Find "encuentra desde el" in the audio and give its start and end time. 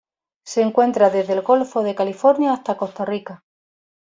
0.63-1.43